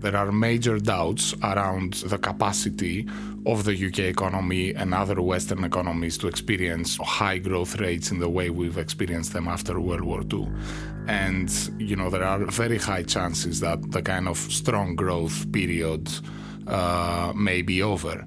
There 0.00 0.16
are 0.16 0.30
major 0.30 0.78
doubts 0.78 1.34
around 1.42 1.94
the 1.94 2.18
capacity 2.18 3.06
of 3.46 3.64
the 3.64 3.74
UK 3.86 4.00
economy 4.00 4.74
and 4.74 4.94
other 4.94 5.20
Western 5.20 5.64
economies 5.64 6.16
to 6.18 6.28
experience 6.28 6.96
high 6.98 7.38
growth 7.38 7.80
rates 7.80 8.10
in 8.10 8.18
the 8.20 8.28
way 8.28 8.50
we've 8.50 8.78
experienced 8.78 9.32
them 9.32 9.48
after 9.48 9.80
World 9.80 10.02
War 10.02 10.22
II. 10.32 10.48
And, 11.08 11.50
you 11.78 11.96
know, 11.96 12.10
there 12.10 12.24
are 12.24 12.44
very 12.46 12.78
high 12.78 13.02
chances 13.02 13.60
that 13.60 13.90
the 13.90 14.02
kind 14.02 14.28
of 14.28 14.36
strong 14.36 14.94
growth 14.94 15.50
period 15.52 16.08
uh, 16.66 17.32
may 17.34 17.62
be 17.62 17.82
over. 17.82 18.24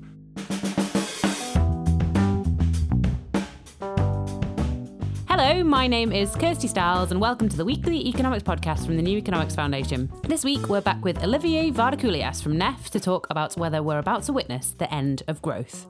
My 5.63 5.87
name 5.87 6.11
is 6.11 6.35
Kirsty 6.35 6.67
Styles, 6.67 7.11
and 7.11 7.21
welcome 7.21 7.47
to 7.47 7.55
the 7.55 7.63
weekly 7.63 8.07
economics 8.07 8.43
podcast 8.43 8.85
from 8.85 8.97
the 8.97 9.01
New 9.01 9.17
Economics 9.17 9.55
Foundation. 9.55 10.11
This 10.23 10.43
week, 10.43 10.67
we're 10.67 10.81
back 10.81 11.03
with 11.03 11.23
Olivier 11.23 11.71
Vardakoulias 11.71 12.41
from 12.41 12.57
NEF 12.57 12.89
to 12.89 12.99
talk 12.99 13.27
about 13.29 13.55
whether 13.57 13.81
we're 13.83 13.99
about 13.99 14.23
to 14.23 14.33
witness 14.33 14.71
the 14.71 14.91
end 14.93 15.23
of 15.27 15.41
growth. 15.41 15.87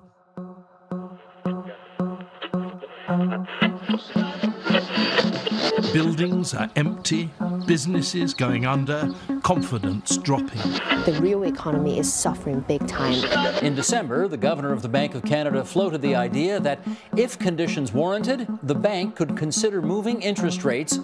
Buildings 5.93 6.53
are 6.53 6.69
empty, 6.75 7.29
businesses 7.65 8.33
going 8.33 8.65
under, 8.65 9.13
confidence 9.43 10.17
dropping. 10.17 10.61
The 11.05 11.17
real 11.21 11.43
economy 11.43 11.99
is 11.99 12.11
suffering 12.11 12.61
big 12.61 12.87
time. 12.87 13.23
In 13.63 13.75
December, 13.75 14.27
the 14.27 14.37
governor 14.37 14.71
of 14.71 14.81
the 14.81 14.89
Bank 14.89 15.15
of 15.15 15.23
Canada 15.23 15.63
floated 15.63 16.01
the 16.01 16.15
idea 16.15 16.59
that 16.59 16.79
if 17.15 17.37
conditions 17.39 17.93
warranted, 17.93 18.47
the 18.63 18.75
bank 18.75 19.15
could 19.15 19.35
consider 19.37 19.81
moving 19.81 20.21
interest 20.21 20.63
rates 20.63 20.99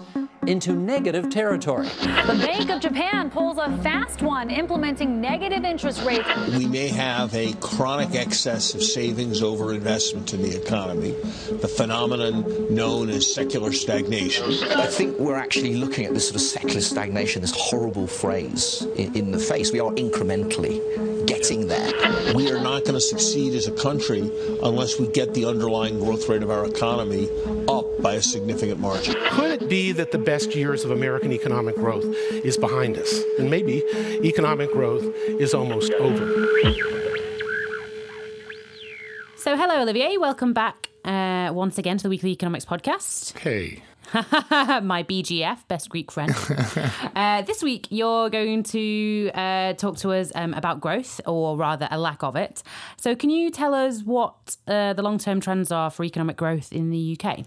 into 0.48 0.72
negative 0.72 1.28
territory. 1.28 1.88
The 2.00 2.42
Bank 2.46 2.70
of 2.70 2.80
Japan 2.80 3.30
pulls 3.30 3.58
a 3.58 3.76
fast 3.82 4.22
one, 4.22 4.50
implementing 4.50 5.20
negative 5.20 5.62
interest 5.62 6.02
rates. 6.06 6.26
We 6.56 6.66
may 6.66 6.88
have 6.88 7.34
a 7.34 7.52
chronic 7.60 8.14
excess 8.14 8.74
of 8.74 8.82
savings 8.82 9.42
over 9.42 9.74
investment 9.74 10.32
in 10.32 10.40
the 10.40 10.56
economy, 10.56 11.10
the 11.50 11.68
phenomenon 11.68 12.74
known 12.74 13.10
as 13.10 13.32
secular 13.32 13.72
stagnation. 13.72 14.50
I 14.70 14.86
think 14.86 15.18
we're 15.18 15.36
actually 15.36 15.74
looking 15.76 16.06
at 16.06 16.14
this 16.14 16.28
sort 16.28 16.36
of 16.36 16.42
secular 16.42 16.80
stagnation, 16.80 17.42
this 17.42 17.54
horrible 17.54 18.06
phrase, 18.06 18.86
in, 18.96 19.14
in 19.14 19.30
the 19.32 19.38
face. 19.38 19.70
We 19.70 19.80
are 19.80 19.92
incrementally 19.92 21.26
getting 21.26 21.66
there. 21.66 21.92
We 22.34 22.50
are 22.50 22.60
not 22.60 22.84
going 22.84 22.94
to 22.94 23.00
succeed 23.02 23.52
as 23.52 23.66
a 23.68 23.72
country 23.72 24.30
unless 24.62 24.98
we 24.98 25.08
get 25.08 25.34
the 25.34 25.44
underlying 25.44 25.98
growth 25.98 26.26
rate 26.26 26.42
of 26.42 26.50
our 26.50 26.64
economy 26.64 27.28
up 27.68 27.84
by 28.02 28.14
a 28.14 28.22
significant 28.22 28.80
margin. 28.80 29.14
Could 29.30 29.62
it 29.62 29.68
be 29.68 29.92
that 29.92 30.12
the 30.12 30.18
best 30.18 30.54
years 30.54 30.84
of 30.84 30.90
American 30.90 31.32
economic 31.32 31.74
growth 31.76 32.04
is 32.04 32.56
behind 32.56 32.96
us? 32.96 33.22
And 33.38 33.50
maybe 33.50 33.82
economic 34.24 34.72
growth 34.72 35.04
is 35.40 35.54
almost 35.54 35.92
over. 35.94 36.26
So, 39.36 39.56
hello, 39.56 39.82
Olivier. 39.82 40.16
Welcome 40.18 40.52
back 40.52 40.88
uh, 41.04 41.50
once 41.52 41.78
again 41.78 41.96
to 41.98 42.02
the 42.02 42.10
Weekly 42.10 42.30
Economics 42.32 42.64
Podcast. 42.64 43.38
Hey. 43.38 43.82
my 44.82 45.02
BGF, 45.02 45.68
best 45.68 45.88
Greek 45.90 46.10
friend. 46.10 46.34
uh, 47.14 47.42
this 47.42 47.62
week, 47.62 47.88
you're 47.90 48.30
going 48.30 48.62
to 48.62 49.30
uh, 49.34 49.74
talk 49.74 49.98
to 49.98 50.12
us 50.12 50.32
um, 50.34 50.54
about 50.54 50.80
growth, 50.80 51.20
or 51.26 51.56
rather, 51.56 51.88
a 51.90 51.98
lack 51.98 52.22
of 52.22 52.34
it. 52.34 52.62
So, 52.96 53.14
can 53.14 53.28
you 53.28 53.50
tell 53.50 53.74
us 53.74 54.02
what 54.02 54.56
uh, 54.66 54.94
the 54.94 55.02
long 55.02 55.18
term 55.18 55.40
trends 55.40 55.70
are 55.70 55.90
for 55.90 56.04
economic 56.04 56.36
growth 56.36 56.72
in 56.72 56.90
the 56.90 57.18
UK? 57.20 57.44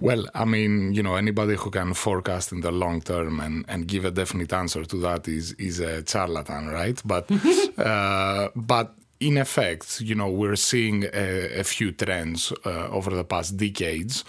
Well, 0.00 0.26
I 0.34 0.44
mean, 0.44 0.92
you 0.92 1.02
know, 1.02 1.14
anybody 1.14 1.54
who 1.54 1.70
can 1.70 1.94
forecast 1.94 2.50
in 2.50 2.62
the 2.62 2.72
long 2.72 3.00
term 3.00 3.38
and, 3.38 3.64
and 3.68 3.86
give 3.86 4.04
a 4.04 4.10
definite 4.10 4.52
answer 4.52 4.84
to 4.84 4.96
that 4.96 5.28
is 5.28 5.52
is 5.52 5.78
a 5.78 6.04
charlatan, 6.04 6.68
right? 6.68 7.00
But 7.04 7.30
uh, 7.78 8.48
but 8.56 8.94
in 9.20 9.38
effect, 9.38 10.00
you 10.00 10.16
know, 10.16 10.28
we're 10.28 10.56
seeing 10.56 11.04
a, 11.04 11.60
a 11.60 11.64
few 11.64 11.92
trends 11.92 12.52
uh, 12.66 12.88
over 12.88 13.10
the 13.10 13.24
past 13.24 13.56
decades 13.56 14.24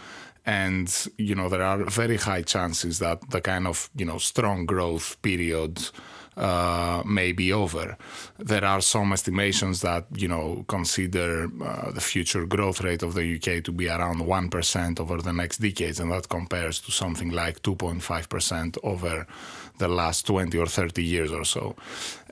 and 0.45 1.07
you 1.17 1.35
know 1.35 1.49
there 1.49 1.63
are 1.63 1.83
very 1.85 2.17
high 2.17 2.41
chances 2.41 2.99
that 2.99 3.29
the 3.29 3.41
kind 3.41 3.67
of 3.67 3.89
you 3.95 4.05
know 4.05 4.17
strong 4.17 4.65
growth 4.65 5.21
period 5.21 5.81
uh, 6.35 7.03
may 7.05 7.31
be 7.31 7.53
over. 7.53 7.97
There 8.39 8.65
are 8.65 8.81
some 8.81 9.13
estimations 9.13 9.81
that 9.81 10.05
you 10.15 10.27
know 10.27 10.65
consider 10.67 11.47
uh, 11.63 11.91
the 11.91 12.01
future 12.01 12.45
growth 12.45 12.81
rate 12.81 13.03
of 13.03 13.13
the 13.13 13.35
UK 13.35 13.63
to 13.63 13.71
be 13.71 13.87
around 13.87 14.25
one 14.25 14.49
percent 14.49 14.99
over 14.99 15.21
the 15.21 15.33
next 15.33 15.59
decades, 15.59 15.99
and 15.99 16.11
that 16.11 16.29
compares 16.29 16.79
to 16.81 16.91
something 16.91 17.29
like 17.29 17.61
two 17.61 17.75
point 17.75 18.03
five 18.03 18.29
percent 18.29 18.77
over 18.83 19.27
the 19.77 19.87
last 19.87 20.25
twenty 20.25 20.57
or 20.57 20.65
thirty 20.65 21.03
years 21.03 21.31
or 21.31 21.45
so. 21.45 21.75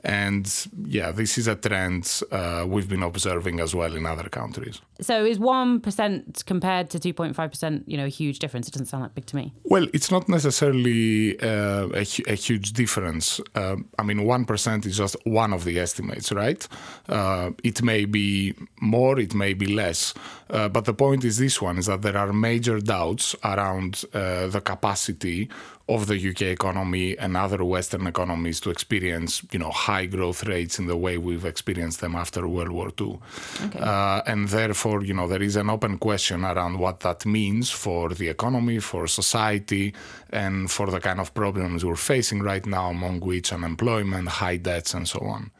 And 0.04 0.68
yeah, 0.86 1.12
this 1.12 1.38
is 1.38 1.46
a 1.46 1.54
trend 1.54 2.22
uh, 2.30 2.64
we've 2.66 2.88
been 2.88 3.02
observing 3.02 3.60
as 3.60 3.74
well 3.74 3.94
in 3.94 4.04
other 4.04 4.28
countries. 4.28 4.80
So 5.00 5.24
is 5.24 5.38
one 5.38 5.80
percent 5.80 6.44
compared 6.46 6.90
to 6.90 6.98
two 6.98 7.12
point 7.12 7.36
five 7.36 7.50
percent, 7.50 7.84
you 7.86 7.96
know, 7.96 8.06
a 8.06 8.08
huge 8.08 8.38
difference? 8.40 8.68
It 8.68 8.72
doesn't 8.72 8.86
sound 8.86 9.04
that 9.04 9.14
big 9.14 9.26
to 9.26 9.36
me. 9.36 9.52
Well, 9.64 9.86
it's 9.92 10.10
not 10.10 10.28
necessarily 10.28 11.38
uh, 11.40 11.88
a, 11.94 12.06
a, 12.26 12.34
huge 12.34 12.72
difference. 12.72 13.40
Uh, 13.54 13.76
I 13.98 14.02
mean, 14.02 14.24
one 14.24 14.44
percent 14.44 14.86
is 14.86 14.96
just 14.96 15.16
one 15.24 15.52
of 15.52 15.64
the 15.64 15.78
estimates, 15.78 16.32
right? 16.32 16.66
Uh, 17.08 17.50
it 17.62 17.82
may 17.82 18.04
be 18.04 18.54
more, 18.80 19.18
it 19.18 19.34
may 19.34 19.54
be 19.54 19.66
less, 19.66 20.14
uh, 20.50 20.68
but 20.68 20.84
the 20.84 20.94
point 20.94 21.24
is 21.24 21.38
this 21.38 21.62
one: 21.62 21.78
is 21.78 21.86
that 21.86 22.02
there 22.02 22.16
are 22.16 22.32
major 22.32 22.80
doubts 22.80 23.36
around 23.44 24.04
uh, 24.14 24.48
the 24.48 24.60
capacity 24.60 25.48
of 25.88 26.06
the 26.06 26.30
UK 26.30 26.42
economy 26.42 27.18
and 27.18 27.36
other 27.36 27.64
Western 27.64 28.06
economies 28.06 28.60
to 28.60 28.70
experience, 28.70 29.42
you 29.52 29.58
know, 29.58 29.70
high 29.70 29.91
growth 30.06 30.44
rates 30.44 30.78
in 30.78 30.86
the 30.86 30.96
way 30.96 31.14
we've 31.18 31.44
experienced 31.44 32.00
them 32.00 32.14
after 32.14 32.46
World 32.48 32.72
War 32.78 32.90
II. 33.00 33.18
Okay. 33.66 33.78
Uh, 33.78 34.22
and 34.26 34.48
therefore, 34.48 35.04
you 35.04 35.14
know, 35.14 35.28
there 35.28 35.42
is 35.42 35.56
an 35.56 35.68
open 35.70 35.98
question 35.98 36.44
around 36.44 36.78
what 36.78 37.00
that 37.00 37.24
means 37.26 37.70
for 37.70 38.10
the 38.10 38.28
economy, 38.28 38.78
for 38.78 39.06
society, 39.06 39.94
and 40.30 40.70
for 40.70 40.86
the 40.90 41.00
kind 41.00 41.20
of 41.20 41.32
problems 41.34 41.84
we're 41.84 41.96
facing 42.12 42.40
right 42.42 42.66
now, 42.66 42.90
among 42.90 43.20
which 43.20 43.52
unemployment, 43.52 44.28
high 44.28 44.56
debts, 44.56 44.94
and 44.94 45.06
so 45.08 45.20
on. 45.20 45.50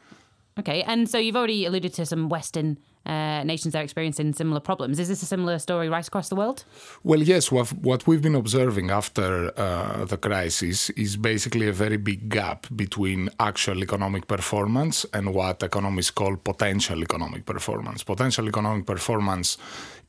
Okay, 0.59 0.83
and 0.83 1.09
so 1.09 1.17
you've 1.17 1.35
already 1.35 1.65
alluded 1.65 1.93
to 1.95 2.05
some 2.05 2.29
Western 2.29 2.77
uh, 3.05 3.43
nations 3.43 3.75
are 3.75 3.83
experiencing 3.83 4.33
similar 4.33 4.59
problems. 4.59 4.97
Is 4.99 5.09
this 5.09 5.21
a 5.21 5.25
similar 5.25 5.59
story 5.59 5.89
right 5.89 6.07
across 6.07 6.29
the 6.29 6.35
world? 6.35 6.63
Well, 7.03 7.21
yes. 7.21 7.51
What, 7.51 8.07
we've 8.07 8.21
been 8.21 8.35
observing 8.35 8.91
after 8.91 9.51
uh, 9.59 10.05
the 10.05 10.17
crisis 10.17 10.89
is 10.91 11.17
basically 11.17 11.67
a 11.67 11.73
very 11.73 11.97
big 11.97 12.29
gap 12.29 12.67
between 12.75 13.29
actual 13.39 13.83
economic 13.83 14.27
performance 14.27 15.05
and 15.13 15.33
what 15.33 15.61
economists 15.63 16.11
call 16.11 16.37
potential 16.37 17.01
economic 17.01 17.45
performance. 17.45 18.03
Potential 18.03 18.47
economic 18.47 18.85
performance 18.85 19.57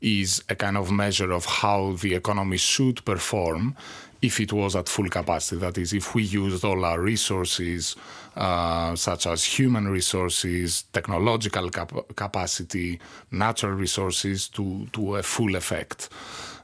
is 0.01 0.43
a 0.49 0.55
kind 0.55 0.77
of 0.77 0.91
measure 0.91 1.31
of 1.31 1.45
how 1.45 1.93
the 2.01 2.13
economy 2.13 2.57
should 2.57 3.03
perform 3.05 3.75
if 4.25 4.39
it 4.39 4.51
was 4.51 4.75
at 4.75 4.89
full 4.89 5.09
capacity. 5.09 5.59
That 5.59 5.77
is, 5.77 5.93
if 5.93 6.15
we 6.15 6.23
used 6.23 6.63
all 6.65 6.83
our 6.83 6.99
resources, 6.99 7.95
uh, 8.35 8.95
such 8.95 9.27
as 9.27 9.43
human 9.43 9.87
resources, 9.87 10.83
technological 10.91 11.69
cap- 11.69 12.15
capacity, 12.15 12.99
natural 13.31 13.73
resources, 13.73 14.47
to, 14.49 14.87
to 14.93 15.15
a 15.17 15.23
full 15.23 15.55
effect. 15.55 16.09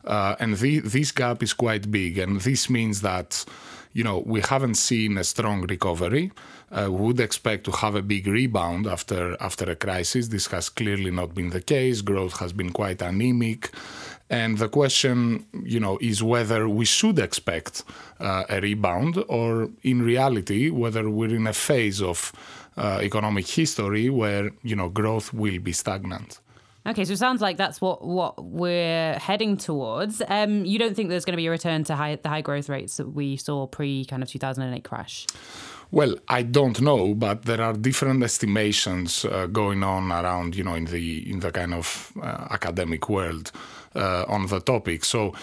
Uh, 0.03 0.35
and 0.39 0.57
the, 0.57 0.79
this 0.79 1.11
gap 1.11 1.43
is 1.43 1.53
quite 1.53 1.91
big, 1.91 2.17
and 2.17 2.41
this 2.41 2.69
means 2.69 3.01
that 3.01 3.45
you 3.93 4.03
know 4.03 4.23
we 4.25 4.41
haven't 4.41 4.75
seen 4.75 5.17
a 5.17 5.23
strong 5.23 5.61
recovery. 5.67 6.31
Uh, 6.71 6.87
we 6.89 7.07
would 7.07 7.19
expect 7.19 7.65
to 7.65 7.71
have 7.71 7.95
a 7.95 8.01
big 8.01 8.25
rebound 8.25 8.87
after 8.87 9.37
after 9.39 9.69
a 9.69 9.75
crisis. 9.75 10.29
This 10.29 10.47
has 10.47 10.69
clearly 10.69 11.11
not 11.11 11.35
been 11.35 11.51
the 11.51 11.61
case. 11.61 12.01
Growth 12.01 12.39
has 12.39 12.51
been 12.53 12.71
quite 12.71 13.01
anemic. 13.01 13.69
And 14.31 14.59
the 14.59 14.69
question, 14.69 15.45
you 15.61 15.81
know, 15.81 15.97
is 15.99 16.23
whether 16.23 16.69
we 16.69 16.85
should 16.85 17.19
expect 17.19 17.83
uh, 18.21 18.45
a 18.49 18.61
rebound 18.61 19.21
or, 19.27 19.69
in 19.83 20.01
reality, 20.01 20.69
whether 20.69 21.09
we're 21.09 21.35
in 21.35 21.47
a 21.47 21.53
phase 21.53 22.01
of 22.01 22.31
uh, 22.77 22.99
economic 23.01 23.45
history 23.45 24.09
where, 24.09 24.51
you 24.63 24.77
know, 24.77 24.87
growth 24.87 25.33
will 25.33 25.59
be 25.59 25.73
stagnant. 25.73 26.39
Okay, 26.87 27.03
so 27.03 27.11
it 27.11 27.17
sounds 27.17 27.41
like 27.41 27.57
that's 27.57 27.81
what, 27.81 28.07
what 28.07 28.41
we're 28.41 29.15
heading 29.15 29.57
towards. 29.57 30.21
Um, 30.29 30.63
you 30.63 30.79
don't 30.79 30.95
think 30.95 31.09
there's 31.09 31.25
going 31.25 31.33
to 31.33 31.37
be 31.37 31.47
a 31.47 31.51
return 31.51 31.83
to 31.83 31.95
high, 31.97 32.15
the 32.15 32.29
high 32.29 32.41
growth 32.41 32.69
rates 32.69 32.95
that 32.97 33.09
we 33.09 33.35
saw 33.35 33.67
pre 33.67 34.05
kind 34.05 34.23
of 34.23 34.29
2008 34.29 34.83
crash? 34.85 35.27
Well, 35.91 36.15
I 36.29 36.43
don't 36.43 36.79
know, 36.79 37.13
but 37.13 37.43
there 37.43 37.61
are 37.61 37.73
different 37.73 38.23
estimations 38.23 39.25
uh, 39.25 39.47
going 39.47 39.83
on 39.83 40.09
around, 40.09 40.55
you 40.55 40.63
know, 40.63 40.75
in 40.75 40.85
the 40.85 41.29
in 41.29 41.41
the 41.41 41.51
kind 41.51 41.73
of 41.73 42.13
uh, 42.23 42.47
academic 42.49 43.09
world 43.09 43.51
uh, 43.95 44.25
on 44.27 44.47
the 44.47 44.59
topic. 44.59 45.05
So, 45.05 45.33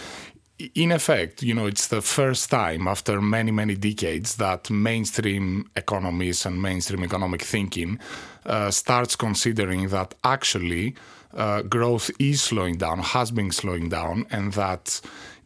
in 0.75 0.91
effect, 0.91 1.43
you 1.43 1.55
know, 1.55 1.67
it's 1.67 1.87
the 1.87 2.03
first 2.03 2.51
time 2.51 2.89
after 2.89 3.21
many 3.21 3.53
many 3.53 3.77
decades 3.77 4.37
that 4.37 4.71
mainstream 4.71 5.71
economists 5.77 6.47
and 6.47 6.61
mainstream 6.61 7.05
economic 7.05 7.43
thinking 7.43 7.99
uh, 8.47 8.71
starts 8.71 9.17
considering 9.17 9.89
that 9.89 10.15
actually 10.25 10.95
uh, 11.35 11.63
growth 11.63 12.11
is 12.19 12.43
slowing 12.43 12.77
down, 12.77 12.99
has 12.99 13.31
been 13.31 13.53
slowing 13.53 13.89
down, 13.89 14.27
and 14.31 14.53
that 14.55 15.01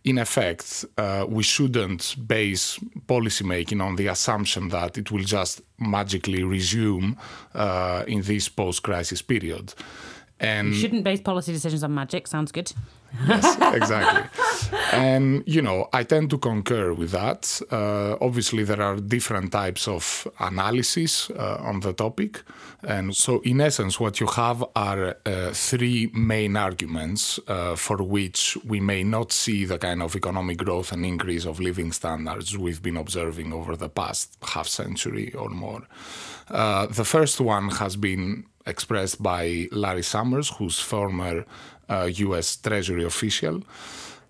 in 0.05 0.19
effect, 0.19 0.85
uh, 0.99 1.25
we 1.29 1.43
shouldn't 1.43 2.17
base 2.27 2.79
policymaking 3.07 3.81
on 3.81 3.97
the 3.97 4.09
assumption 4.09 4.69
that 4.69 4.99
it 4.99 5.13
will 5.13 5.23
just 5.23 5.61
magically 5.79 6.43
resume 6.43 7.17
uh, 7.55 8.03
in 8.09 8.23
this 8.23 8.49
post 8.49 8.83
crisis 8.83 9.23
period. 9.23 9.75
And 10.43 10.69
you 10.69 10.75
shouldn't 10.75 11.05
base 11.05 11.21
policy 11.21 11.53
decisions 11.53 11.85
on 11.85 11.95
magic. 11.95 12.27
Sounds 12.27 12.51
good. 12.51 12.73
yes, 13.29 13.57
exactly. 13.75 14.23
and 14.93 15.45
you 15.47 15.63
know, 15.63 15.89
I 15.93 16.03
tend 16.03 16.31
to 16.31 16.39
concur 16.39 16.93
with 16.93 17.13
that. 17.13 17.61
Uh, 17.71 18.17
obviously, 18.21 18.65
there 18.65 18.83
are 18.83 18.97
different 18.97 19.53
types 19.53 19.87
of 19.87 20.27
analysis 20.41 21.31
uh, 21.31 21.59
on 21.61 21.81
the 21.81 21.93
topic, 21.93 22.43
and 22.83 23.15
so 23.15 23.41
in 23.43 23.61
essence, 23.61 24.01
what 24.01 24.19
you 24.19 24.27
have 24.27 24.65
are 24.75 25.17
uh, 25.25 25.51
three 25.53 26.11
main 26.13 26.57
arguments 26.57 27.39
uh, 27.47 27.77
for 27.77 27.99
which 28.03 28.59
we 28.65 28.81
may 28.81 29.05
not 29.05 29.31
see 29.31 29.65
the 29.65 29.79
kind 29.79 30.03
of 30.03 30.17
economic 30.17 30.59
growth 30.59 30.91
and 30.91 31.07
increase 31.07 31.45
of 31.45 31.61
living 31.61 31.93
standards 31.93 32.59
we've 32.59 32.83
been 32.83 32.97
observing 32.97 33.53
over 33.53 33.77
the 33.77 33.89
past 33.89 34.37
half 34.43 34.67
century 34.67 35.33
or 35.35 35.51
more. 35.51 35.83
Uh, 36.51 36.87
the 36.87 37.05
first 37.05 37.41
one 37.41 37.71
has 37.71 37.97
been 37.97 38.45
expressed 38.67 39.23
by 39.23 39.69
Larry 39.73 40.03
Summers, 40.03 40.51
who's 40.51 40.79
former 40.79 41.45
uh, 41.89 42.09
US 42.13 42.57
Treasury 42.57 43.05
official. 43.05 43.63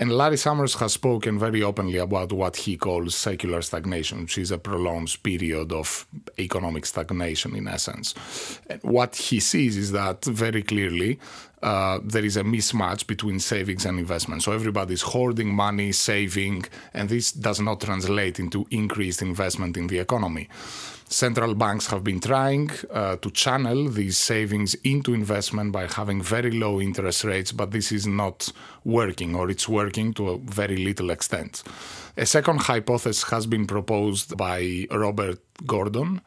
And 0.00 0.10
Larry 0.10 0.36
Summers 0.36 0.74
has 0.74 0.94
spoken 0.94 1.38
very 1.38 1.62
openly 1.62 1.98
about 1.98 2.32
what 2.32 2.56
he 2.56 2.76
calls 2.76 3.14
secular 3.14 3.62
stagnation, 3.62 4.22
which 4.22 4.36
is 4.36 4.50
a 4.50 4.58
prolonged 4.58 5.22
period 5.22 5.70
of 5.72 6.06
economic 6.40 6.86
stagnation 6.86 7.54
in 7.54 7.68
essence. 7.68 8.14
And 8.68 8.82
what 8.82 9.14
he 9.14 9.38
sees 9.38 9.76
is 9.76 9.92
that 9.92 10.24
very 10.24 10.62
clearly 10.64 11.20
uh, 11.62 12.00
there 12.02 12.24
is 12.24 12.36
a 12.36 12.42
mismatch 12.42 13.06
between 13.06 13.40
savings 13.40 13.86
and 13.86 13.98
investment. 13.98 14.42
So 14.42 14.52
everybody's 14.52 15.02
hoarding 15.02 15.54
money, 15.54 15.92
saving, 15.92 16.66
and 16.94 17.08
this 17.08 17.32
does 17.32 17.60
not 17.60 17.80
translate 17.80 18.38
into 18.38 18.66
increased 18.70 19.22
investment 19.22 19.76
in 19.76 19.86
the 19.86 19.98
economy 19.98 20.48
central 21.12 21.54
banks 21.54 21.86
have 21.88 22.02
been 22.02 22.20
trying 22.20 22.70
uh, 22.90 23.16
to 23.16 23.30
channel 23.30 23.88
these 23.88 24.16
savings 24.16 24.74
into 24.76 25.14
investment 25.14 25.72
by 25.72 25.86
having 25.86 26.22
very 26.22 26.50
low 26.50 26.80
interest 26.80 27.24
rates, 27.24 27.52
but 27.52 27.70
this 27.70 27.92
is 27.92 28.06
not 28.06 28.50
working, 28.84 29.34
or 29.34 29.50
it's 29.50 29.68
working 29.68 30.12
to 30.14 30.30
a 30.30 30.38
very 30.38 30.76
little 30.76 31.10
extent. 31.10 31.62
A 32.16 32.26
second 32.26 32.62
hypothesis 32.62 33.24
has 33.24 33.46
been 33.46 33.66
proposed 33.66 34.36
by 34.36 34.86
Robert 34.90 35.38
Gordon 35.66 36.20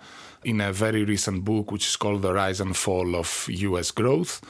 in 0.44 0.62
a 0.62 0.72
very 0.72 1.04
recent 1.04 1.44
book, 1.44 1.72
which 1.72 1.88
is 1.88 1.96
called 1.96 2.22
The 2.22 2.34
Rise 2.34 2.62
and 2.62 2.78
Fall 2.78 3.16
of 3.16 3.48
US 3.50 3.92
Growth. 3.92 4.42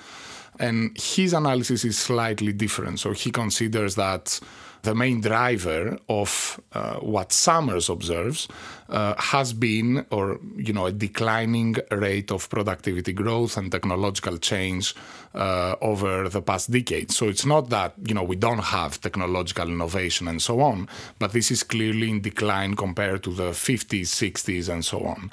And 0.59 0.97
his 0.99 1.33
analysis 1.33 1.83
is 1.83 1.97
slightly 1.97 2.53
different. 2.53 2.99
So 2.99 3.11
he 3.11 3.31
considers 3.31 3.95
that 3.95 4.39
the 4.85 4.95
main 4.95 5.19
driver 5.19 5.97
of 6.07 6.61
uh, 6.73 6.95
what 6.97 7.31
Summers 7.31 7.89
observes 7.89 8.47
uh, 8.87 9.15
has 9.17 9.51
been, 9.51 10.05
or 10.11 10.39
you 10.55 10.73
know, 10.73 10.85
a 10.85 10.91
declining 10.91 11.75
rate 11.91 12.31
of 12.31 12.47
productivity 12.49 13.11
growth 13.11 13.57
and 13.57 13.71
technological 13.71 14.37
change 14.37 14.95
uh, 15.33 15.75
over 15.81 16.29
the 16.29 16.41
past 16.41 16.71
decade. 16.71 17.11
So 17.11 17.27
it's 17.27 17.45
not 17.45 17.69
that 17.71 17.93
you 18.05 18.13
know 18.13 18.23
we 18.23 18.35
don't 18.35 18.63
have 18.63 19.01
technological 19.01 19.67
innovation 19.67 20.27
and 20.27 20.41
so 20.41 20.61
on, 20.61 20.87
but 21.19 21.33
this 21.33 21.51
is 21.51 21.63
clearly 21.63 22.09
in 22.09 22.21
decline 22.21 22.75
compared 22.75 23.23
to 23.23 23.31
the 23.31 23.51
50s, 23.51 24.07
60s, 24.07 24.69
and 24.69 24.85
so 24.85 24.99
on, 25.03 25.31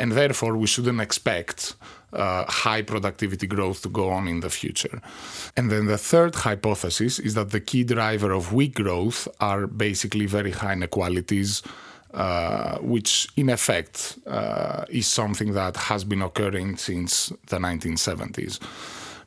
and 0.00 0.12
therefore 0.12 0.56
we 0.56 0.66
shouldn't 0.66 1.00
expect 1.00 1.74
uh, 2.12 2.44
high 2.64 2.82
productivity 2.82 3.46
growth 3.46 3.82
to 3.82 3.88
go 3.88 4.08
on 4.10 4.26
in 4.26 4.40
the 4.40 4.50
future. 4.50 5.00
And 5.56 5.70
then 5.70 5.86
the 5.86 5.98
third 5.98 6.34
hypothesis 6.34 7.18
is 7.18 7.34
that 7.34 7.50
the 7.50 7.60
key 7.60 7.84
driver 7.84 8.32
of 8.32 8.52
weak 8.52 8.74
growth 8.74 9.28
are 9.40 9.66
basically 9.66 10.26
very 10.26 10.52
high 10.52 10.72
inequalities. 10.72 11.62
Uh, 12.12 12.76
which 12.78 13.28
in 13.36 13.48
effect 13.48 14.18
uh, 14.26 14.84
is 14.88 15.06
something 15.06 15.52
that 15.52 15.76
has 15.76 16.02
been 16.02 16.22
occurring 16.22 16.76
since 16.76 17.32
the 17.46 17.56
1970s. 17.56 18.58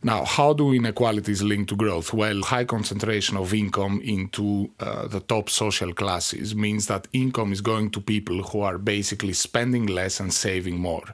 Now, 0.06 0.26
how 0.26 0.52
do 0.52 0.74
inequalities 0.74 1.42
link 1.42 1.70
to 1.70 1.78
growth? 1.78 2.14
Well, 2.14 2.42
high 2.42 2.66
concentration 2.66 3.38
of 3.38 3.54
income 3.54 4.02
into 4.04 4.70
uh, 4.82 5.08
the 5.08 5.22
top 5.22 5.50
social 5.50 5.94
classes 5.94 6.54
means 6.54 6.88
that 6.88 7.08
income 7.14 7.54
is 7.54 7.62
going 7.62 7.92
to 7.92 8.02
people 8.02 8.44
who 8.44 8.60
are 8.62 8.78
basically 8.78 9.32
spending 9.32 9.86
less 9.86 10.20
and 10.20 10.34
saving 10.34 10.78
more. 10.78 11.06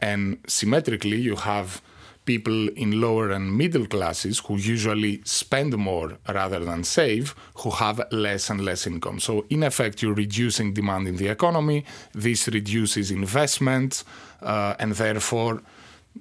And 0.00 0.38
symmetrically, 0.46 1.20
you 1.20 1.34
have 1.34 1.82
people 2.24 2.68
in 2.68 3.00
lower 3.00 3.30
and 3.32 3.58
middle 3.58 3.86
classes 3.86 4.38
who 4.38 4.58
usually 4.58 5.20
spend 5.24 5.76
more 5.76 6.16
rather 6.28 6.60
than 6.60 6.84
save, 6.84 7.34
who 7.56 7.70
have 7.70 8.00
less 8.12 8.48
and 8.48 8.64
less 8.64 8.86
income. 8.86 9.18
So, 9.18 9.44
in 9.50 9.64
effect, 9.64 10.02
you're 10.02 10.14
reducing 10.14 10.72
demand 10.72 11.08
in 11.08 11.16
the 11.16 11.26
economy. 11.26 11.84
This 12.12 12.46
reduces 12.46 13.10
investment, 13.10 14.04
uh, 14.40 14.76
and 14.78 14.92
therefore, 14.92 15.62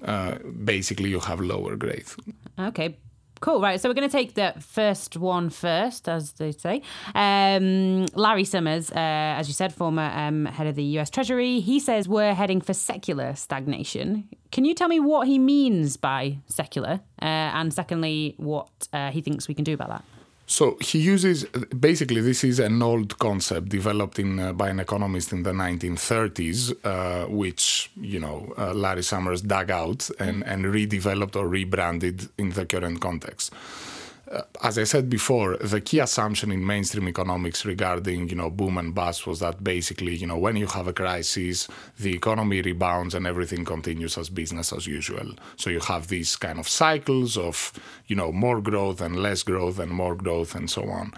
uh, 0.03 0.35
basically, 0.63 1.09
you 1.09 1.19
have 1.19 1.39
lower 1.39 1.75
growth. 1.75 2.17
Okay, 2.59 2.97
Cool, 3.43 3.59
right. 3.59 3.77
So 3.77 3.89
we're 3.89 3.93
going 3.93 4.09
to 4.09 4.17
take 4.17 4.35
the 4.35 4.53
first 4.61 5.17
one 5.17 5.49
first, 5.49 6.07
as 6.07 6.31
they 6.31 6.53
say. 6.53 6.81
Um, 7.13 8.05
Larry 8.15 8.45
Summers, 8.45 8.89
uh, 8.89 8.95
as 8.95 9.49
you 9.49 9.53
said, 9.53 9.73
former 9.73 10.09
um, 10.15 10.45
head 10.45 10.65
of 10.65 10.75
the 10.75 10.83
US 10.99 11.09
Treasury, 11.09 11.59
he 11.59 11.77
says 11.81 12.07
we're 12.07 12.33
heading 12.33 12.61
for 12.61 12.73
secular 12.73 13.35
stagnation. 13.35 14.29
Can 14.53 14.63
you 14.63 14.73
tell 14.73 14.87
me 14.87 15.01
what 15.01 15.27
he 15.27 15.39
means 15.39 15.97
by 15.97 16.37
secular? 16.45 17.01
Uh, 17.21 17.25
and 17.25 17.73
secondly, 17.73 18.35
what 18.37 18.69
uh, 18.93 19.11
he 19.11 19.19
thinks 19.19 19.49
we 19.49 19.53
can 19.53 19.65
do 19.65 19.73
about 19.73 19.89
that? 19.89 20.05
So 20.53 20.77
he 20.79 20.99
uses 20.99 21.45
basically 21.79 22.21
this 22.21 22.43
is 22.43 22.59
an 22.59 22.83
old 22.83 23.17
concept 23.17 23.69
developed 23.69 24.19
in 24.19 24.39
uh, 24.39 24.53
by 24.53 24.69
an 24.69 24.79
economist 24.79 25.33
in 25.33 25.41
the 25.41 25.51
1930s, 25.51 26.75
uh, 26.83 27.27
which 27.27 27.89
you 27.99 28.19
know 28.19 28.53
uh, 28.55 28.71
Larry 28.71 29.01
Summers 29.01 29.41
dug 29.41 29.71
out 29.71 30.11
and, 30.19 30.43
and 30.43 30.65
redeveloped 30.65 31.35
or 31.35 31.47
rebranded 31.47 32.29
in 32.37 32.51
the 32.51 32.67
current 32.67 33.01
context. 33.01 33.51
Uh, 34.31 34.41
as 34.63 34.77
I 34.77 34.85
said 34.85 35.09
before, 35.09 35.57
the 35.57 35.81
key 35.81 35.99
assumption 35.99 36.51
in 36.51 36.65
mainstream 36.65 37.09
economics 37.09 37.65
regarding 37.65 38.29
you 38.29 38.35
know 38.35 38.49
boom 38.49 38.77
and 38.77 38.95
bust 38.95 39.27
was 39.27 39.41
that 39.41 39.63
basically 39.63 40.15
you 40.15 40.25
know 40.25 40.37
when 40.37 40.55
you 40.55 40.65
have 40.67 40.87
a 40.87 40.93
crisis, 40.93 41.67
the 41.99 42.15
economy 42.15 42.61
rebounds 42.61 43.15
and 43.15 43.27
everything 43.27 43.65
continues 43.65 44.17
as 44.17 44.29
business 44.29 44.71
as 44.71 44.87
usual. 44.87 45.33
So 45.57 45.69
you 45.69 45.81
have 45.81 46.07
these 46.07 46.37
kind 46.37 46.57
of 46.57 46.69
cycles 46.69 47.37
of 47.37 47.73
you 48.07 48.15
know 48.15 48.31
more 48.31 48.61
growth 48.61 49.01
and 49.01 49.17
less 49.17 49.43
growth 49.43 49.77
and 49.77 49.91
more 49.91 50.15
growth 50.15 50.55
and 50.55 50.69
so 50.69 50.89
on. 50.89 51.11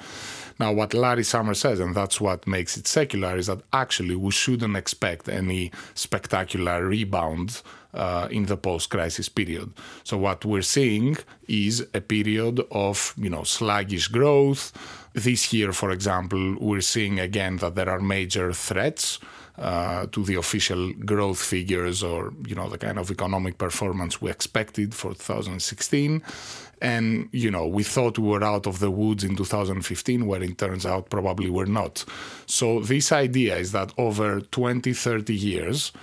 Now, 0.58 0.72
what 0.72 0.94
Larry 0.94 1.26
Summers 1.26 1.60
says, 1.60 1.82
and 1.82 1.94
that's 1.94 2.22
what 2.22 2.48
makes 2.48 2.78
it 2.78 2.88
secular, 2.88 3.36
is 3.36 3.48
that 3.48 3.60
actually 3.74 4.16
we 4.16 4.32
shouldn't 4.32 4.78
expect 4.78 5.28
any 5.28 5.72
spectacular 5.96 6.86
rebound 6.86 7.62
uh, 7.96 8.28
in 8.30 8.46
the 8.46 8.58
post-crisis 8.58 9.30
period. 9.30 9.72
So 10.04 10.18
what 10.18 10.46
we're 10.46 10.62
seeing 10.62 11.18
is 11.48 11.88
a 11.94 12.02
period 12.02 12.62
of 12.72 13.14
you 13.18 13.30
know 13.30 13.44
sluggish 13.44 14.10
growth. 14.10 14.74
This 15.14 15.54
year, 15.54 15.72
for 15.72 15.92
example, 15.92 16.58
we're 16.60 16.82
seeing 16.82 17.20
again 17.20 17.58
that 17.58 17.76
there 17.76 17.90
are 17.90 18.02
major 18.02 18.54
threats. 18.54 19.20
Uh, 19.58 20.06
to 20.08 20.22
the 20.26 20.36
official 20.36 20.92
growth 21.06 21.42
figures 21.42 22.04
or 22.04 22.34
you 22.46 22.54
know 22.54 22.68
the 22.68 22.78
kind 22.78 23.00
of 23.00 23.10
economic 23.10 23.58
performance 23.58 24.22
we 24.22 24.30
expected 24.30 24.94
for 24.94 25.14
2016 25.14 26.22
and 26.82 27.30
you 27.32 27.50
know 27.50 27.66
we 27.66 27.82
thought 27.82 28.20
we 28.20 28.28
were 28.28 28.44
out 28.44 28.68
of 28.68 28.80
the 28.80 28.92
woods 28.92 29.24
in 29.24 29.34
2015 29.34 30.26
where 30.26 30.44
it 30.44 30.58
turns 30.58 30.86
out 30.86 31.10
probably 31.10 31.50
we're 31.50 31.64
not 31.64 32.04
so 32.46 32.82
this 32.82 33.14
idea 33.14 33.56
is 33.56 33.72
that 33.72 33.94
over 33.98 34.42
20 34.42 34.92
30 34.92 35.34
years 35.34 35.94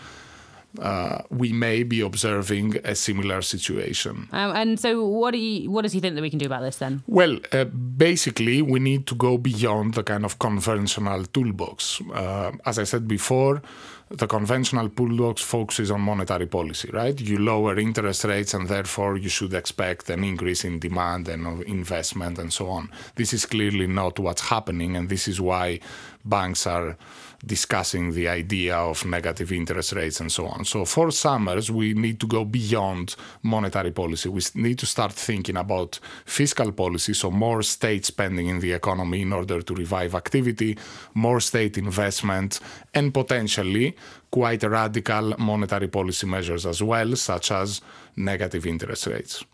uh, 0.81 1.23
we 1.31 1.53
may 1.53 1.83
be 1.83 2.01
observing 2.01 2.77
a 2.85 2.95
similar 2.95 3.43
situation. 3.43 4.29
Um, 4.33 4.53
and 4.57 4.81
so, 4.81 5.05
what 5.05 5.33
do 5.33 5.39
you, 5.39 5.71
what 5.71 5.83
does 5.83 5.93
he 5.93 6.01
think 6.01 6.15
that 6.15 6.23
we 6.23 6.31
can 6.31 6.39
do 6.39 6.47
about 6.47 6.63
this 6.63 6.77
then? 6.77 7.03
Well, 7.07 7.39
uh, 7.53 7.65
basically, 7.65 8.63
we 8.63 8.81
need 8.81 9.07
to 9.09 9.15
go 9.15 9.39
beyond 9.39 9.95
the 9.95 10.03
kind 10.03 10.25
of 10.25 10.39
conventional 10.39 11.25
toolbox. 11.27 12.01
Uh, 12.13 12.53
as 12.65 12.79
I 12.79 12.85
said 12.85 13.07
before, 13.07 13.63
the 14.09 14.27
conventional 14.27 14.91
toolbox 14.91 15.43
focuses 15.43 15.91
on 15.91 16.03
monetary 16.03 16.47
policy, 16.47 16.91
right? 16.93 17.19
You 17.19 17.39
lower 17.39 17.79
interest 17.79 18.25
rates, 18.25 18.55
and 18.55 18.69
therefore 18.69 19.17
you 19.17 19.29
should 19.29 19.55
expect 19.55 20.11
an 20.11 20.23
increase 20.25 20.65
in 20.65 20.79
demand 20.79 21.29
and 21.29 21.63
investment 21.63 22.39
and 22.39 22.53
so 22.53 22.69
on. 22.69 22.91
This 23.15 23.33
is 23.33 23.47
clearly 23.47 23.87
not 23.87 24.19
what's 24.19 24.43
happening, 24.43 24.97
and 24.97 25.09
this 25.09 25.29
is 25.29 25.41
why 25.41 25.81
banks 26.25 26.67
are 26.67 26.97
discussing 27.45 28.13
the 28.13 28.29
idea 28.29 28.77
of 28.77 29.05
negative 29.05 29.51
interest 29.53 29.93
rates 29.93 30.21
and 30.21 30.31
so 30.31 30.47
on. 30.47 30.65
So 30.65 30.85
for 30.85 31.11
Summers, 31.11 31.71
we 31.71 31.93
need 31.93 32.21
to 32.21 32.27
go 32.27 32.45
beyond 32.45 33.17
monetary 33.43 33.91
policy. 33.91 34.29
We 34.29 34.43
need 34.55 34.79
to 34.79 34.87
start 34.87 35.13
thinking 35.13 35.57
about 35.57 35.99
fiscal 36.25 36.71
policy, 36.73 37.15
so 37.15 37.31
more 37.31 37.63
state 37.63 38.05
spending 38.07 38.47
in 38.47 38.61
the 38.61 38.73
economy 38.73 39.23
in 39.23 39.33
order 39.33 39.61
to 39.61 39.75
revive 39.75 40.15
activity, 40.15 40.79
more 41.15 41.41
state 41.41 41.79
investment, 41.79 42.61
and 42.95 43.13
potentially 43.13 43.97
quite 44.31 44.63
radical 44.63 45.35
monetary 45.39 45.89
policy 45.89 46.27
measures 46.27 46.65
as 46.65 46.83
well, 46.83 47.17
such 47.17 47.51
as 47.51 47.81
negative 48.17 48.67
interest 48.67 49.07
rates. 49.07 49.45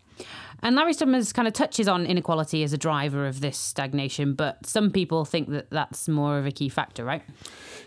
And 0.61 0.75
Larry 0.75 0.93
Summers 0.93 1.31
kind 1.31 1.47
of 1.47 1.53
touches 1.53 1.87
on 1.87 2.05
inequality 2.05 2.63
as 2.63 2.73
a 2.73 2.77
driver 2.77 3.25
of 3.25 3.39
this 3.39 3.57
stagnation, 3.57 4.33
but 4.33 4.65
some 4.65 4.91
people 4.91 5.23
think 5.25 5.49
that 5.49 5.69
that's 5.69 6.07
more 6.07 6.37
of 6.37 6.45
a 6.45 6.51
key 6.51 6.69
factor, 6.69 7.05
right? 7.05 7.23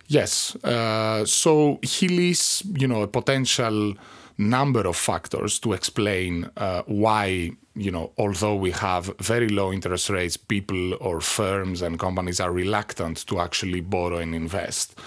Yes. 0.09 0.57
Uh, 0.65 1.25
so 1.27 1.79
he 1.83 2.09
lists, 2.09 2.65
you 2.65 2.89
know, 2.89 3.03
a 3.03 3.09
potential 3.09 3.95
number 4.39 4.87
of 4.87 4.97
factors 4.97 5.59
to 5.61 5.75
explain 5.75 6.51
uh, 6.57 6.83
why, 6.87 7.51
you 7.75 7.91
know, 7.91 8.13
although 8.17 8.57
we 8.57 8.71
have 8.71 9.13
very 9.19 9.49
low 9.49 9.73
interest 9.73 10.09
rates, 10.09 10.37
people 10.37 10.95
or 10.95 11.21
firms 11.21 11.83
and 11.83 11.99
companies 11.99 12.41
are 12.41 12.51
reluctant 12.53 13.27
to 13.27 13.41
actually 13.41 13.81
borrow 13.81 14.17
and 14.17 14.35
invest. 14.35 14.99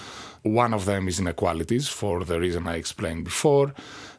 One 0.46 0.76
of 0.76 0.86
them 0.86 1.08
is 1.08 1.20
inequalities 1.20 1.88
for 1.88 2.24
the 2.24 2.40
reason 2.40 2.68
I 2.68 2.76
explained 2.76 3.24
before. 3.24 3.74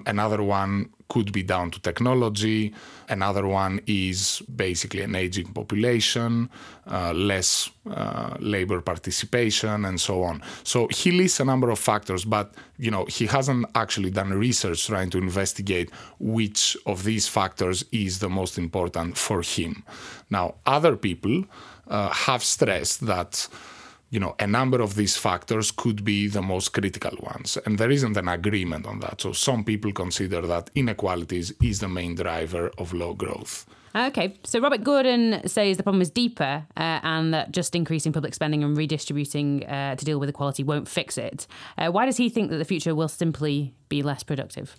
Another 0.07 0.43
one 0.43 0.91
could 1.09 1.31
be 1.31 1.45
down 1.45 1.71
to 1.71 1.81
technology. 1.81 2.75
Another 3.09 3.47
one 3.47 3.81
is 3.87 4.43
basically 4.57 5.03
an 5.03 5.15
aging 5.15 5.53
population, 5.53 6.51
uh, 6.91 7.13
less 7.13 7.71
uh, 7.89 8.37
labor 8.41 8.81
participation, 8.81 9.85
and 9.85 10.01
so 10.01 10.25
on. 10.25 10.43
So 10.65 10.89
he 10.89 11.13
lists 11.13 11.39
a 11.39 11.45
number 11.45 11.71
of 11.71 11.79
factors, 11.79 12.25
but 12.25 12.53
you 12.77 12.91
know 12.91 13.05
he 13.05 13.27
hasn't 13.27 13.67
actually 13.77 14.11
done 14.11 14.31
research 14.31 14.85
trying 14.85 15.11
to 15.11 15.19
investigate 15.19 15.93
which 16.19 16.77
of 16.87 17.05
these 17.05 17.29
factors 17.29 17.85
is 17.93 18.19
the 18.19 18.29
most 18.29 18.59
important 18.59 19.17
for 19.17 19.43
him. 19.43 19.85
Now, 20.29 20.57
other 20.67 20.97
people 20.97 21.45
uh, 21.87 22.11
have 22.11 22.43
stressed 22.43 23.07
that 23.07 23.47
you 24.11 24.21
know, 24.21 24.35
a 24.39 24.47
number 24.47 24.81
of 24.81 24.95
these 24.95 25.17
factors 25.17 25.71
could 25.71 26.05
be 26.05 26.29
the 26.29 26.43
most 26.43 26.73
critical 26.73 27.17
ones. 27.21 27.59
And 27.67 27.79
there 27.79 27.91
isn't 27.91 28.17
an 28.17 28.29
agreement 28.29 28.87
on 28.87 29.01
that. 29.01 29.21
So 29.21 29.33
some 29.33 29.65
people 29.65 29.93
consider 29.93 30.43
that 30.43 30.71
inequalities 30.75 31.53
is 31.63 31.81
the 31.81 31.89
main 31.89 32.15
driver 32.15 32.71
of 32.79 32.93
low 32.93 33.15
growth. 33.15 33.67
Okay, 33.97 34.35
so 34.45 34.61
Robert 34.61 34.85
Gordon 34.85 35.41
says 35.49 35.79
the 35.79 35.83
problem 35.83 36.03
is 36.03 36.11
deeper 36.11 36.67
uh, 36.77 37.01
and 37.03 37.33
that 37.33 37.51
just 37.51 37.75
increasing 37.75 38.13
public 38.13 38.35
spending 38.35 38.63
and 38.63 38.77
redistributing 38.77 39.65
uh, 39.65 39.97
to 39.97 40.05
deal 40.05 40.21
with 40.21 40.29
equality 40.29 40.63
won't 40.63 40.87
fix 40.87 41.17
it. 41.17 41.47
Uh, 41.79 41.89
why 41.89 42.05
does 42.05 42.19
he 42.19 42.29
think 42.29 42.51
that 42.51 42.59
the 42.59 42.65
future 42.67 42.95
will 42.95 43.09
simply 43.09 43.75
be 43.89 44.03
less 44.03 44.23
productive? 44.23 44.77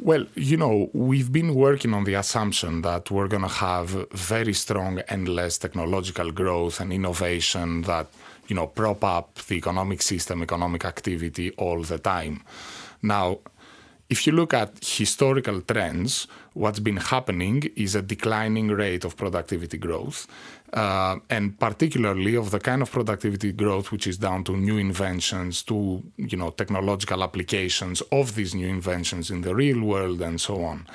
Well, 0.00 0.26
you 0.34 0.56
know, 0.56 0.90
we've 0.92 1.32
been 1.32 1.54
working 1.54 1.92
on 1.92 2.04
the 2.04 2.14
assumption 2.14 2.82
that 2.82 3.10
we're 3.10 3.26
going 3.26 3.42
to 3.42 3.48
have 3.48 3.90
very 4.12 4.54
strong, 4.54 5.00
endless 5.08 5.58
technological 5.58 6.30
growth 6.30 6.80
and 6.80 6.92
innovation 6.92 7.82
that 7.82 8.06
you 8.48 8.56
know, 8.56 8.66
prop 8.66 9.04
up 9.04 9.34
the 9.46 9.54
economic 9.54 10.02
system, 10.02 10.42
economic 10.42 10.84
activity 10.84 11.52
all 11.52 11.82
the 11.82 11.98
time. 11.98 12.42
Now, 13.02 13.38
if 14.08 14.26
you 14.26 14.32
look 14.32 14.54
at 14.54 14.72
historical 14.82 15.60
trends, 15.60 16.26
what's 16.54 16.80
been 16.80 16.96
happening 16.96 17.70
is 17.76 17.94
a 17.94 18.00
declining 18.00 18.68
rate 18.68 19.04
of 19.04 19.16
productivity 19.16 19.76
growth, 19.76 20.26
uh, 20.72 21.16
and 21.30 21.58
particularly 21.58 22.34
of 22.36 22.50
the 22.50 22.60
kind 22.60 22.82
of 22.82 22.90
productivity 22.90 23.52
growth 23.52 23.90
which 23.92 24.06
is 24.06 24.18
down 24.18 24.44
to 24.44 24.56
new 24.56 24.78
inventions, 24.78 25.62
to 25.64 26.02
you 26.16 26.36
know 26.36 26.50
technological 26.50 27.22
applications 27.22 28.00
of 28.12 28.34
these 28.34 28.54
new 28.54 28.68
inventions 28.68 29.30
in 29.30 29.42
the 29.42 29.54
real 29.54 29.80
world, 29.80 30.20
and 30.20 30.40
so 30.40 30.64
on. 30.64 30.86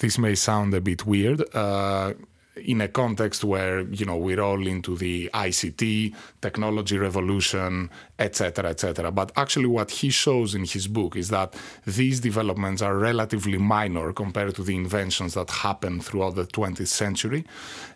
This 0.00 0.18
may 0.18 0.34
sound 0.34 0.74
a 0.74 0.80
bit 0.80 1.06
weird. 1.06 1.42
Uh, 1.54 2.14
in 2.56 2.80
a 2.80 2.88
context 2.88 3.42
where 3.42 3.80
you 3.80 4.06
know 4.06 4.16
we're 4.16 4.40
all 4.40 4.66
into 4.66 4.96
the 4.96 5.28
ICT 5.34 6.14
technology 6.40 6.98
revolution, 6.98 7.90
etc., 8.18 8.70
etc. 8.70 9.10
But 9.10 9.32
actually, 9.36 9.66
what 9.66 9.90
he 9.90 10.10
shows 10.10 10.54
in 10.54 10.64
his 10.64 10.86
book 10.86 11.16
is 11.16 11.28
that 11.30 11.54
these 11.86 12.20
developments 12.20 12.82
are 12.82 12.96
relatively 12.96 13.58
minor 13.58 14.12
compared 14.12 14.54
to 14.56 14.62
the 14.62 14.76
inventions 14.76 15.34
that 15.34 15.50
happened 15.50 16.04
throughout 16.04 16.36
the 16.36 16.44
20th 16.44 16.86
century, 16.88 17.44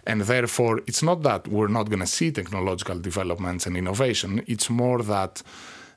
and 0.07 0.23
therefore 0.23 0.81
it's 0.87 1.03
not 1.03 1.23
that 1.23 1.47
we're 1.49 1.69
not 1.69 1.89
going 1.89 2.01
to 2.01 2.07
see 2.07 2.31
technological 2.33 2.99
developments 2.99 3.67
and 3.67 3.77
innovation. 3.77 4.43
It's 4.47 4.71
more 4.71 5.03
that 5.03 5.43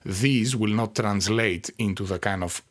these 0.05 0.55
will 0.55 0.73
not 0.73 0.95
translate 0.95 1.69
into 1.77 2.03
the 2.03 2.19
kind 2.19 2.43
of 2.43 2.61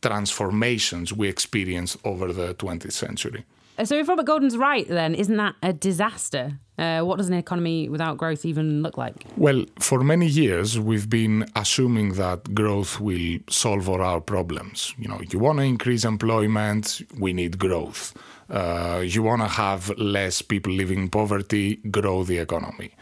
transformations 0.00 1.12
we 1.12 1.28
experienced 1.28 1.96
over 2.04 2.32
the 2.32 2.54
20th 2.54 2.92
century. 2.92 3.44
So 3.84 3.96
if 3.96 4.08
Robert 4.08 4.26
Gordon's 4.26 4.56
right, 4.56 4.88
then 4.88 5.14
isn't 5.14 5.36
that 5.36 5.54
a 5.62 5.72
disaster? 5.72 6.58
Uh, 6.78 7.00
what 7.02 7.18
does 7.18 7.28
an 7.28 7.34
economy 7.34 7.88
without 7.88 8.16
growth 8.16 8.44
even 8.44 8.82
look 8.82 8.96
like? 8.96 9.24
Well, 9.36 9.64
for 9.78 10.00
many 10.00 10.26
years 10.26 10.78
we've 10.78 11.08
been 11.08 11.48
assuming 11.54 12.14
that 12.14 12.54
growth 12.54 13.00
will 13.00 13.38
solve 13.48 13.88
all 13.88 14.00
our 14.00 14.20
problems. 14.20 14.94
You 14.98 15.08
know, 15.08 15.20
you 15.30 15.38
want 15.38 15.58
to 15.58 15.64
increase 15.64 16.04
employment, 16.04 17.02
we 17.18 17.32
need 17.32 17.58
growth. 17.58 18.14
Uh, 18.50 19.02
you 19.04 19.22
want 19.22 19.42
to 19.42 19.48
have 19.48 19.90
less 19.98 20.42
people 20.42 20.72
living 20.72 21.00
in 21.00 21.08
poverty, 21.08 21.76
grow 21.90 22.24
the 22.24 22.38
economy. 22.38 22.94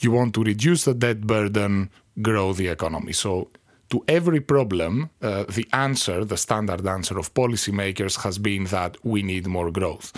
You 0.00 0.12
want 0.12 0.34
to 0.34 0.42
reduce 0.42 0.84
the 0.84 0.94
debt 0.94 1.22
burden, 1.22 1.90
grow 2.20 2.52
the 2.52 2.68
economy. 2.68 3.12
So 3.12 3.50
to 3.90 4.04
every 4.06 4.40
problem, 4.40 5.10
uh, 5.20 5.44
the 5.48 5.66
answer, 5.72 6.24
the 6.24 6.36
standard 6.36 6.86
answer 6.86 7.18
of 7.18 7.34
policymakers 7.34 8.22
has 8.22 8.38
been 8.38 8.64
that 8.64 8.96
we 9.04 9.22
need 9.22 9.46
more 9.46 9.70
growth. 9.70 10.12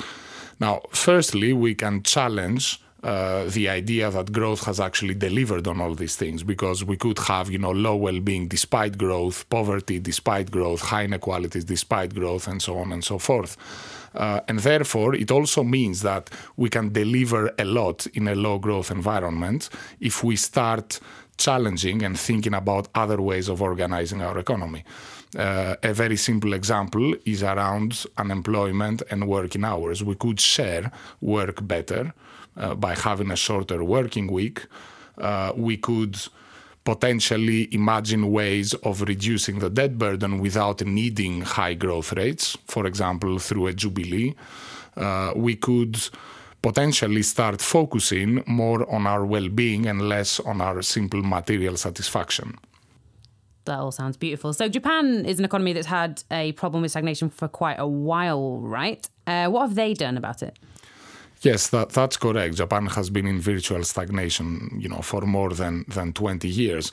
Now, 0.61 0.83
firstly, 0.91 1.53
we 1.53 1.75
can 1.75 2.03
challenge 2.03 2.81
uh, 3.03 3.47
the 3.49 3.69
idea 3.69 4.11
that 4.11 4.31
growth 4.31 4.65
has 4.65 4.79
actually 4.79 5.15
delivered 5.15 5.67
on 5.67 5.81
all 5.81 5.95
these 5.95 6.15
things 6.15 6.45
because 6.45 6.85
we 6.85 6.97
could 6.97 7.19
have 7.19 7.51
you 7.51 7.59
know 7.59 7.73
low 7.73 7.97
well-being 7.97 8.47
despite 8.47 8.97
growth 8.97 9.49
poverty 9.49 9.99
despite 9.99 10.53
growth 10.53 10.81
high 10.81 11.03
inequalities 11.03 11.65
despite 11.65 12.15
growth 12.15 12.47
and 12.47 12.63
so 12.63 12.79
on 12.79 12.93
and 12.93 13.03
so 13.03 13.19
forth 13.19 13.57
uh, 14.15 14.41
and 14.47 14.61
therefore 14.61 15.17
it 15.17 15.33
also 15.33 15.65
means 15.65 16.03
that 16.03 16.31
we 16.57 16.69
can 16.69 16.93
deliver 16.93 17.51
a 17.59 17.65
lot 17.65 18.07
in 18.15 18.29
a 18.29 18.37
low 18.37 18.57
growth 18.61 18.93
environment 18.93 19.69
if 19.99 20.23
we 20.23 20.37
start 20.37 21.01
challenging 21.39 22.03
and 22.03 22.19
thinking 22.19 22.55
about 22.55 22.89
other 22.95 23.21
ways 23.21 23.49
of 23.49 23.61
organizing 23.63 24.23
our 24.23 24.39
economy. 24.39 24.85
Uh, 25.37 25.77
a 25.83 25.95
very 25.95 26.17
simple 26.17 26.53
example 26.53 27.15
is 27.25 27.43
around 27.43 28.05
unemployment 28.19 29.03
and 29.11 29.27
working 29.27 29.65
hours. 29.65 30.05
We 30.05 30.15
could 30.15 30.39
share 30.39 30.93
work 31.21 31.67
better 31.67 32.13
uh, 32.57 32.75
by 32.75 32.95
having 32.95 33.31
a 33.31 33.37
shorter 33.37 33.83
working 33.83 34.31
week. 34.31 34.67
Uh, 35.17 35.53
we 35.57 35.77
could 35.77 36.17
potentially 36.85 37.69
imagine 37.73 38.31
ways 38.31 38.75
of 38.75 39.03
reducing 39.03 39.61
the 39.61 39.71
debt 39.71 39.97
burden 39.97 40.39
without 40.39 40.85
needing 40.85 41.43
high 41.43 41.75
growth 41.75 42.13
rates, 42.13 42.59
for 42.67 42.87
example, 42.87 43.39
through 43.39 43.69
a 43.69 43.73
jubilee. 43.73 44.35
Uh, 44.97 45.33
we 45.35 45.57
could 45.57 45.97
potentially 46.63 47.23
start 47.23 47.61
focusing 47.61 48.43
more 48.47 48.91
on 48.91 49.07
our 49.07 49.25
well 49.25 49.49
being 49.49 49.87
and 49.87 50.01
less 50.09 50.41
on 50.41 50.61
our 50.61 50.83
simple 50.83 51.23
material 51.23 51.77
satisfaction. 51.77 52.59
That 53.65 53.79
all 53.79 53.93
sounds 53.93 54.17
beautiful. 54.17 54.53
So, 54.53 54.69
Japan 54.69 55.25
is 55.25 55.39
an 55.39 55.45
economy 55.45 55.73
that's 55.73 55.87
had 55.87 56.23
a 56.31 56.53
problem 56.53 56.83
with 56.83 56.91
stagnation 56.91 57.31
for 57.31 57.49
quite 57.49 57.79
a 57.79 57.87
while, 57.87 58.59
right? 58.59 59.09
Uh, 59.27 59.47
what 59.49 59.63
have 59.63 59.75
they 59.75 59.95
done 59.95 60.17
about 60.17 60.43
it? 60.43 60.59
Yes, 61.43 61.69
that, 61.71 61.91
that's 61.91 62.17
correct. 62.17 62.57
Japan 62.57 62.87
has 62.87 63.11
been 63.11 63.27
in 63.27 63.41
virtual 63.41 63.83
stagnation, 63.83 64.79
you 64.81 64.89
know, 64.89 65.03
for 65.03 65.23
more 65.23 65.51
than, 65.51 65.85
than 65.89 66.13
20 66.13 66.49
years. 66.49 66.93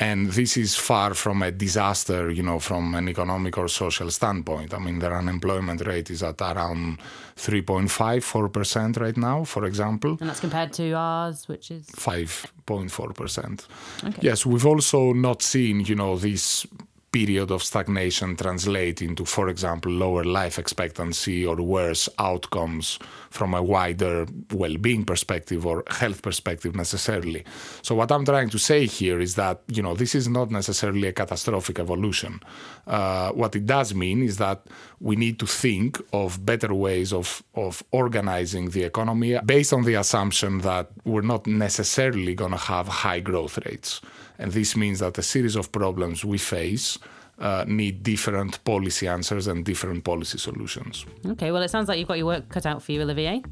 And 0.00 0.30
this 0.30 0.56
is 0.56 0.76
far 0.76 1.12
from 1.14 1.42
a 1.42 1.50
disaster, 1.50 2.30
you 2.30 2.42
know, 2.42 2.60
from 2.60 2.94
an 2.94 3.08
economic 3.08 3.58
or 3.58 3.66
social 3.66 4.10
standpoint. 4.12 4.72
I 4.72 4.78
mean, 4.78 5.00
their 5.00 5.16
unemployment 5.16 5.84
rate 5.84 6.08
is 6.10 6.22
at 6.22 6.40
around 6.40 6.98
3.5, 7.36 7.88
4% 7.88 9.00
right 9.00 9.16
now, 9.16 9.42
for 9.42 9.64
example. 9.64 10.16
And 10.20 10.28
that's 10.28 10.38
compared 10.38 10.72
to 10.74 10.92
ours, 10.92 11.48
which 11.48 11.72
is 11.72 11.86
5.4%. 11.86 13.66
Okay. 14.04 14.18
Yes, 14.20 14.46
we've 14.46 14.66
also 14.66 15.12
not 15.12 15.42
seen, 15.42 15.80
you 15.80 15.96
know, 15.96 16.16
this 16.16 16.64
period 17.10 17.50
of 17.50 17.62
stagnation 17.62 18.36
translate 18.36 19.00
into, 19.02 19.24
for 19.24 19.48
example, 19.48 19.90
lower 19.90 20.24
life 20.24 20.58
expectancy 20.58 21.46
or 21.46 21.56
worse 21.56 22.08
outcomes 22.18 22.98
from 23.30 23.54
a 23.54 23.62
wider 23.62 24.26
well 24.52 24.76
being 24.76 25.04
perspective 25.04 25.66
or 25.66 25.84
health 25.88 26.22
perspective 26.22 26.74
necessarily. 26.74 27.44
So, 27.82 27.94
what 27.94 28.12
I'm 28.12 28.24
trying 28.24 28.50
to 28.50 28.58
say 28.58 28.86
here 28.86 29.20
is 29.20 29.34
that, 29.36 29.62
you 29.68 29.82
know, 29.82 29.94
this 29.94 30.14
is 30.14 30.28
not 30.28 30.50
necessarily 30.50 31.08
a 31.08 31.12
catastrophic 31.12 31.78
evolution. 31.78 32.40
Uh, 32.86 33.32
what 33.32 33.54
it 33.56 33.66
does 33.66 33.94
mean 33.94 34.22
is 34.22 34.36
that 34.38 34.66
we 35.00 35.16
need 35.16 35.38
to 35.38 35.46
think 35.46 36.00
of 36.12 36.44
better 36.44 36.74
ways 36.74 37.12
of, 37.12 37.42
of 37.54 37.82
organizing 37.92 38.70
the 38.70 38.82
economy 38.82 39.38
based 39.44 39.72
on 39.72 39.84
the 39.84 39.94
assumption 39.94 40.58
that 40.58 40.90
we're 41.04 41.20
not 41.22 41.46
necessarily 41.46 42.34
going 42.34 42.50
to 42.50 42.56
have 42.56 42.88
high 42.88 43.20
growth 43.20 43.58
rates. 43.66 44.00
And 44.38 44.52
this 44.52 44.76
means 44.76 45.00
that 45.00 45.18
a 45.18 45.22
series 45.22 45.56
of 45.56 45.72
problems 45.72 46.24
we 46.24 46.38
face 46.38 46.98
uh, 47.38 47.64
need 47.66 48.02
different 48.02 48.62
policy 48.64 49.06
answers 49.06 49.46
and 49.46 49.64
different 49.64 50.04
policy 50.04 50.38
solutions. 50.38 51.06
Okay, 51.26 51.50
well, 51.50 51.62
it 51.62 51.68
sounds 51.68 51.88
like 51.88 51.98
you've 51.98 52.08
got 52.08 52.18
your 52.18 52.26
work 52.26 52.48
cut 52.48 52.66
out 52.66 52.82
for 52.82 52.92
you, 52.92 53.02
Olivier, 53.02 53.42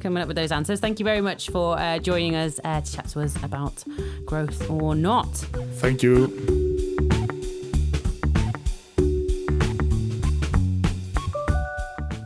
coming 0.00 0.22
up 0.22 0.28
with 0.28 0.36
those 0.36 0.52
answers. 0.52 0.80
Thank 0.80 0.98
you 0.98 1.04
very 1.04 1.20
much 1.20 1.50
for 1.50 1.78
uh, 1.78 1.98
joining 1.98 2.36
us 2.36 2.60
uh, 2.64 2.80
to 2.80 2.92
chat 2.92 3.08
to 3.08 3.20
us 3.20 3.36
about 3.42 3.84
growth 4.24 4.70
or 4.70 4.94
not. 4.94 5.28
Thank 5.80 6.02
you. 6.02 6.28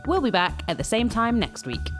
We'll 0.05 0.21
be 0.21 0.27
be 0.27 0.31
back 0.31 0.63
at 0.67 0.77
the 0.77 0.83
same 0.83 1.09
time 1.09 1.39
next 1.39 1.65
week. 1.65 1.96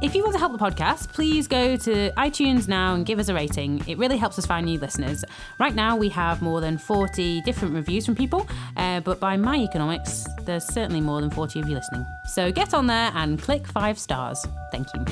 If 0.00 0.14
you 0.14 0.22
want 0.22 0.34
to 0.34 0.38
help 0.38 0.52
the 0.52 0.58
podcast, 0.58 1.08
please 1.08 1.48
go 1.48 1.76
to 1.76 2.12
iTunes 2.12 2.68
now 2.68 2.94
and 2.94 3.04
give 3.04 3.18
us 3.18 3.28
a 3.28 3.34
rating. 3.34 3.82
It 3.88 3.98
really 3.98 4.16
helps 4.16 4.38
us 4.38 4.46
find 4.46 4.64
new 4.64 4.78
listeners. 4.78 5.24
Right 5.58 5.74
now, 5.74 5.96
we 5.96 6.08
have 6.10 6.40
more 6.40 6.60
than 6.60 6.78
40 6.78 7.40
different 7.40 7.74
reviews 7.74 8.06
from 8.06 8.14
people, 8.14 8.46
uh, 8.76 9.00
but 9.00 9.18
by 9.18 9.36
my 9.36 9.56
economics, 9.56 10.24
there's 10.42 10.64
certainly 10.64 11.00
more 11.00 11.20
than 11.20 11.30
40 11.30 11.58
of 11.58 11.68
you 11.68 11.74
listening. 11.74 12.06
So 12.26 12.52
get 12.52 12.74
on 12.74 12.86
there 12.86 13.10
and 13.16 13.42
click 13.42 13.66
five 13.66 13.98
stars. 13.98 14.46
Thank 14.70 14.86
you. 14.94 15.04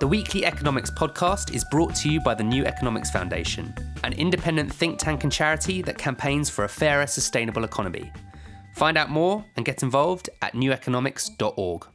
The 0.00 0.06
Weekly 0.08 0.46
Economics 0.46 0.90
podcast 0.90 1.54
is 1.54 1.64
brought 1.64 1.94
to 1.96 2.10
you 2.10 2.18
by 2.20 2.32
the 2.32 2.44
New 2.44 2.64
Economics 2.64 3.10
Foundation, 3.10 3.74
an 4.04 4.14
independent 4.14 4.72
think 4.72 4.98
tank 4.98 5.22
and 5.22 5.32
charity 5.32 5.82
that 5.82 5.98
campaigns 5.98 6.48
for 6.48 6.64
a 6.64 6.68
fairer, 6.68 7.06
sustainable 7.06 7.64
economy. 7.64 8.10
Find 8.76 8.98
out 8.98 9.08
more 9.08 9.46
and 9.56 9.64
get 9.64 9.82
involved 9.82 10.28
at 10.42 10.52
neweconomics.org. 10.52 11.86